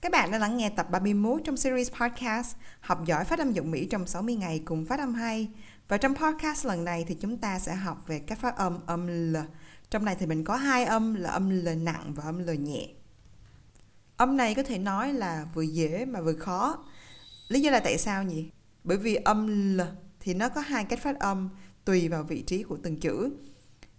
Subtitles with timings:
[0.00, 3.70] Các bạn đã lắng nghe tập 31 trong series podcast Học giỏi phát âm giọng
[3.70, 5.48] Mỹ trong 60 ngày cùng phát âm hay.
[5.88, 9.32] Và trong podcast lần này thì chúng ta sẽ học về các phát âm âm
[9.32, 9.36] L.
[9.90, 12.88] Trong này thì mình có hai âm là âm L nặng và âm L nhẹ.
[14.16, 16.84] Âm này có thể nói là vừa dễ mà vừa khó.
[17.48, 18.50] Lý do là tại sao nhỉ?
[18.84, 19.46] Bởi vì âm
[19.76, 19.80] L
[20.20, 21.48] thì nó có hai cách phát âm
[21.84, 23.30] tùy vào vị trí của từng chữ.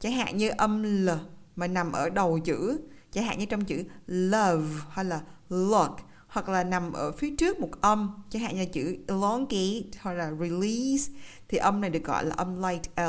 [0.00, 1.10] Chẳng hạn như âm L
[1.56, 2.80] mà nằm ở đầu chữ,
[3.10, 5.96] chẳng hạn như trong chữ love hay là look
[6.28, 10.32] hoặc là nằm ở phía trước một âm, chẳng hạn như chữ elongate hoặc là
[10.40, 11.12] release,
[11.48, 13.00] thì âm này được gọi là âm light L,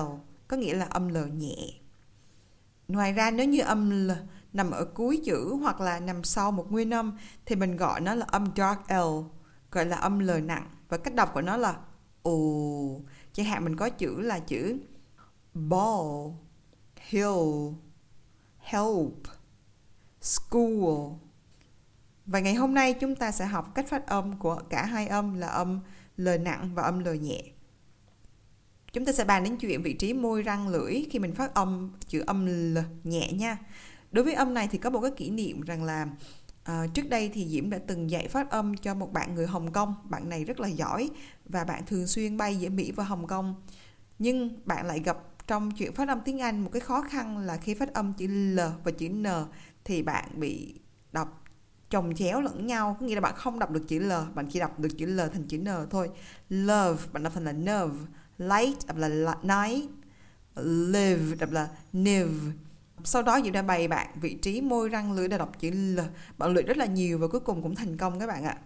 [0.47, 1.55] có nghĩa là âm L nhẹ.
[2.87, 4.11] Ngoài ra, nếu như âm L
[4.53, 8.15] nằm ở cuối chữ hoặc là nằm sau một nguyên âm, thì mình gọi nó
[8.15, 9.25] là âm dark L,
[9.71, 10.69] gọi là âm L nặng.
[10.89, 11.77] Và cách đọc của nó là
[12.21, 13.01] ồ
[13.33, 14.77] chẳng hạn mình có chữ là chữ
[15.53, 16.33] ball,
[17.09, 17.73] hill,
[18.57, 19.38] help
[20.21, 21.13] school
[22.25, 25.33] và ngày hôm nay chúng ta sẽ học cách phát âm của cả hai âm
[25.33, 25.79] là âm
[26.17, 27.41] L nặng và âm L nhẹ.
[28.93, 31.91] Chúng ta sẽ bàn đến chuyện vị trí môi răng lưỡi khi mình phát âm
[32.07, 33.57] chữ âm L nhẹ nha.
[34.11, 36.07] Đối với âm này thì có một cái kỷ niệm rằng là
[36.71, 39.71] uh, trước đây thì Diễm đã từng dạy phát âm cho một bạn người Hồng
[39.71, 39.95] Kông.
[40.03, 41.09] Bạn này rất là giỏi
[41.45, 43.55] và bạn thường xuyên bay giữa Mỹ và Hồng Kông.
[44.19, 45.17] Nhưng bạn lại gặp
[45.49, 48.27] trong chuyện phát âm tiếng Anh, một cái khó khăn là khi phát âm chữ
[48.27, 49.25] L và chữ N
[49.83, 50.73] thì bạn bị
[51.11, 51.43] đọc
[51.89, 52.97] chồng chéo lẫn nhau.
[52.99, 55.19] Có nghĩa là bạn không đọc được chữ L, bạn chỉ đọc được chữ L
[55.33, 56.09] thành chữ N thôi.
[56.49, 58.05] Love, bạn đọc thành là nerve.
[58.37, 59.89] Light, đọc là night.
[60.65, 62.29] Live, đọc là niv
[63.03, 65.99] sau đó Diệu đã bày bạn vị trí môi răng lưỡi để đọc chữ L.
[66.37, 68.57] Bạn luyện rất là nhiều và cuối cùng cũng thành công các bạn ạ.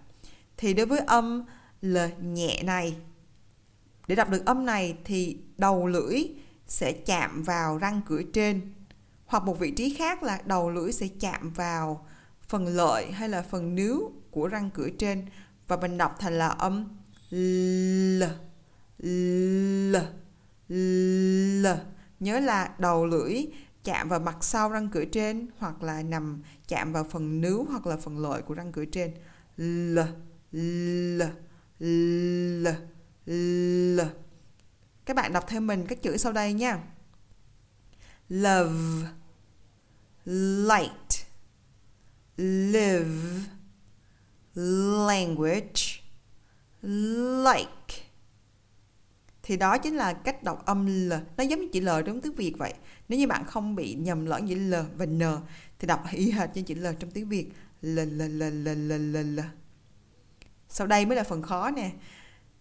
[0.58, 1.46] Thì đối với âm
[1.82, 2.96] L nhẹ này,
[4.08, 6.24] để đọc được âm này thì đầu lưỡi
[6.68, 8.74] sẽ chạm vào răng cửa trên.
[9.26, 12.08] Hoặc một vị trí khác là đầu lưỡi sẽ chạm vào
[12.48, 15.26] phần lợi hay là phần níu của răng cửa trên.
[15.68, 16.86] Và mình đọc thành là âm
[17.32, 18.24] l
[19.00, 19.96] l
[20.70, 21.68] l.
[22.20, 23.46] Nhớ là đầu lưỡi
[23.84, 27.88] chạm vào mặt sau răng cửa trên hoặc là nằm chạm vào phần nướu hoặc
[27.88, 29.14] là phần lợi của răng cửa trên.
[29.58, 30.00] L
[30.52, 31.24] l
[31.80, 32.68] l
[33.28, 34.00] l
[35.06, 36.80] các bạn đọc theo mình các chữ sau đây nha.
[38.30, 39.08] Love,
[40.26, 41.26] light,
[42.38, 43.10] live,
[45.08, 46.02] language,
[47.44, 48.04] like.
[49.44, 51.14] Thì đó chính là cách đọc âm L.
[51.38, 52.74] Nó giống như chữ L trong tiếng Việt vậy.
[53.10, 55.22] Nếu như bạn không bị nhầm lẫn giữa L và N,
[55.80, 57.50] thì đọc y hệt như chữ L trong tiếng Việt.
[57.82, 59.40] L L L L L L L.
[60.70, 61.92] Sau đây mới là phần khó nè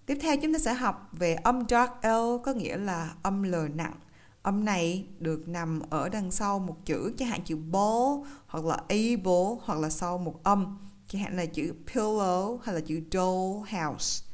[0.07, 3.55] tiếp theo chúng ta sẽ học về âm dark L, có nghĩa là âm L
[3.75, 3.95] nặng.
[4.43, 8.77] Âm này được nằm ở đằng sau một chữ, chẳng hạn chữ ball, hoặc là
[8.89, 10.79] able, hoặc là sau một âm.
[11.09, 14.33] Chẳng hạn là chữ pillow, hay là chữ doll house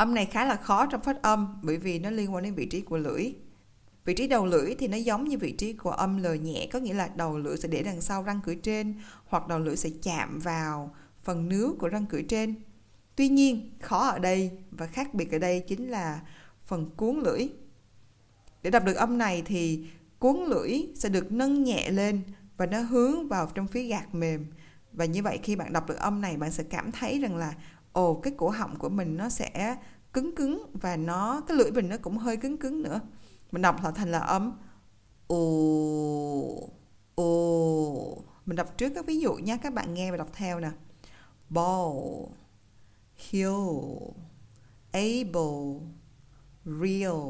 [0.00, 2.66] âm này khá là khó trong phát âm, bởi vì nó liên quan đến vị
[2.66, 3.32] trí của lưỡi.
[4.04, 6.78] Vị trí đầu lưỡi thì nó giống như vị trí của âm l nhẹ, có
[6.78, 8.94] nghĩa là đầu lưỡi sẽ để đằng sau răng cửa trên,
[9.26, 12.54] hoặc đầu lưỡi sẽ chạm vào phần nướu của răng cửa trên
[13.20, 16.20] tuy nhiên, khó ở đây và khác biệt ở đây chính là
[16.64, 17.48] phần cuốn lưỡi.
[18.62, 19.86] Để đọc được âm này thì
[20.18, 22.22] cuốn lưỡi sẽ được nâng nhẹ lên
[22.56, 24.46] và nó hướng vào trong phía gạt mềm.
[24.92, 27.54] Và như vậy khi bạn đọc được âm này, bạn sẽ cảm thấy rằng là,
[27.92, 29.76] ồ, cái cổ họng của mình nó sẽ
[30.12, 33.00] cứng cứng và nó, cái lưỡi mình nó cũng hơi cứng cứng nữa.
[33.52, 34.52] Mình đọc là thành là âm
[35.26, 36.68] ồ
[37.14, 38.24] ồ.
[38.46, 40.70] Mình đọc trước các ví dụ nha các bạn nghe và đọc theo nè.
[41.48, 41.88] Ball
[43.30, 43.54] hill
[44.92, 45.80] able,
[46.64, 47.20] real.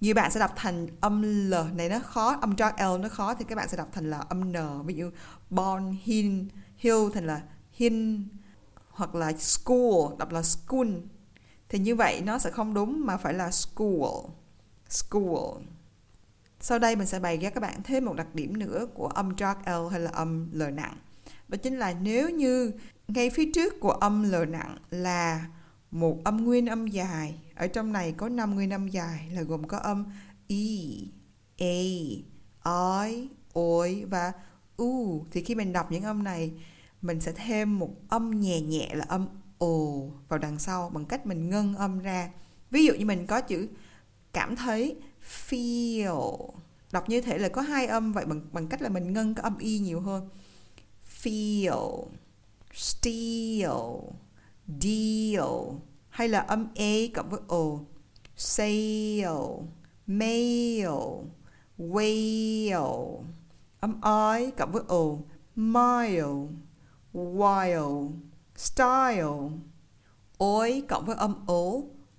[0.00, 1.54] Nhiều bạn sẽ đọc thành âm L.
[1.74, 4.18] Này, nó khó, âm dark L nó khó thì các bạn sẽ đọc thành là
[4.18, 4.86] âm N.
[4.86, 5.10] Ví dụ,
[5.50, 7.42] born hin hill thành là
[7.72, 8.28] hin
[8.90, 10.88] hoặc là school, đọc là school.
[11.68, 14.30] Thì như vậy nó sẽ không đúng mà phải là school
[14.88, 15.62] school.
[16.60, 19.32] Sau đây mình sẽ bày ra các bạn thêm một đặc điểm nữa của âm
[19.38, 20.96] dark L hay là âm L nặng
[21.48, 22.72] đó chính là nếu như
[23.08, 25.48] ngay phía trước của âm L nặng là
[25.90, 29.66] một âm nguyên âm dài, ở trong này có 5 nguyên âm dài là gồm
[29.66, 30.04] có âm
[30.46, 31.08] i
[31.58, 32.24] a i
[33.52, 34.32] oi và
[34.76, 35.24] u.
[35.30, 36.52] Thì khi mình đọc những âm này,
[37.02, 39.26] mình sẽ thêm một âm nhẹ nhẹ là âm
[39.58, 42.30] ồ vào đằng sau bằng cách mình ngân âm ra.
[42.70, 43.68] Ví dụ như mình có chữ
[44.32, 44.96] cảm thấy,
[45.48, 46.50] feel.
[46.92, 49.42] Đọc như thế là có hai âm, vậy bằng bằng cách là mình ngân cái
[49.42, 50.28] âm y nhiều hơn
[51.22, 52.04] feel
[52.72, 53.72] steal
[54.66, 55.78] deal
[56.08, 57.64] hay là âm e cộng với o
[58.36, 59.26] sail
[60.06, 60.88] mail
[61.78, 63.22] whale
[63.80, 64.00] âm
[64.38, 65.04] i cộng với o
[65.56, 66.58] mile
[67.12, 68.12] while,
[68.56, 69.50] style.
[70.38, 71.62] oi cộng với âm o,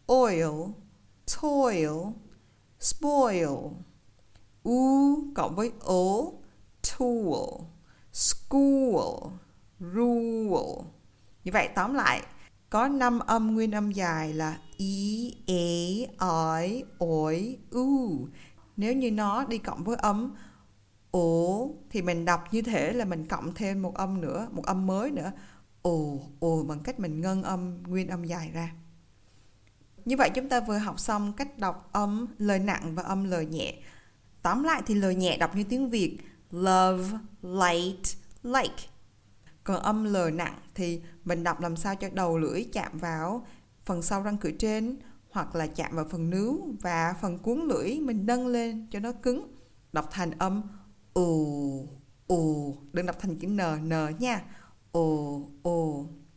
[0.07, 0.72] oil,
[1.42, 2.13] toil,
[2.80, 3.74] spoil.
[4.63, 6.34] U cộng với ố,
[6.81, 7.62] tool,
[8.13, 9.31] school,
[9.79, 10.83] rule.
[11.44, 12.21] Như vậy tóm lại,
[12.69, 14.85] có 5 âm nguyên âm dài là e,
[15.45, 18.27] e, i, oi, u.
[18.77, 20.35] Nếu như nó đi cộng với âm
[21.11, 24.88] ồ thì mình đọc như thế là mình cộng thêm một âm nữa, một âm
[24.88, 25.31] mới nữa.
[25.81, 28.71] Ồ, ồ bằng cách mình ngân âm nguyên âm dài ra.
[30.06, 33.45] Như vậy chúng ta vừa học xong cách đọc âm lời nặng và âm lời
[33.45, 33.73] nhẹ.
[34.41, 36.17] Tóm lại thì lời nhẹ đọc như tiếng Việt
[36.51, 38.88] love, light, like.
[39.63, 43.48] Còn âm l nặng thì mình đọc làm sao cho đầu lưỡi chạm vào
[43.86, 44.98] phần sau răng cửa trên
[45.30, 49.12] hoặc là chạm vào phần nướu và phần cuốn lưỡi mình nâng lên cho nó
[49.12, 49.51] cứng.
[49.94, 50.62] Đọc thành âm
[51.13, 51.88] ù
[52.28, 52.75] ù.
[52.94, 53.57] đừng đọc thành chữ n,
[53.90, 54.42] n nha.
[54.92, 56.06] Ồ, ồ.